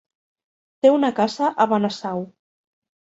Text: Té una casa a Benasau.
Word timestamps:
Té 0.85 0.91
una 0.95 1.11
casa 1.19 1.49
a 1.51 1.69
Benasau. 1.75 2.25